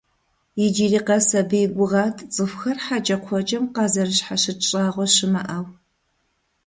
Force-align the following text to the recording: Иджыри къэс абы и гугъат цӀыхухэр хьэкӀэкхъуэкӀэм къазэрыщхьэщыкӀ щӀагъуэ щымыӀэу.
Иджыри 0.63 0.99
къэс 1.07 1.27
абы 1.39 1.57
и 1.65 1.67
гугъат 1.75 2.17
цӀыхухэр 2.33 2.77
хьэкӀэкхъуэкӀэм 2.85 3.63
къазэрыщхьэщыкӀ 3.75 4.65
щӀагъуэ 4.67 5.05
щымыӀэу. 5.13 5.65